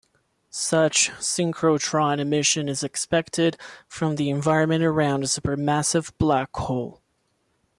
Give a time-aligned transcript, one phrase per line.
[0.49, 3.55] Such synchrotron emission is expected
[3.87, 7.03] from the environment around a supermassive black hole.